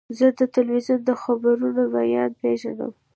[0.17, 2.91] زه د تلویزیون د خبرونو ویاند پیژنم.